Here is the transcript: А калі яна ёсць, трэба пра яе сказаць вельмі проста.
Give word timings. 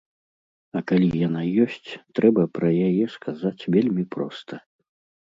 А 0.79 0.81
калі 0.91 1.09
яна 1.27 1.41
ёсць, 1.65 1.91
трэба 2.19 2.45
пра 2.55 2.71
яе 2.87 3.05
сказаць 3.17 3.67
вельмі 3.75 4.07
проста. 4.15 4.53